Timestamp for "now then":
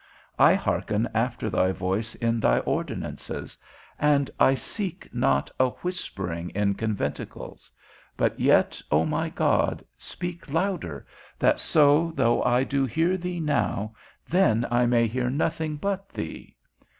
13.39-14.65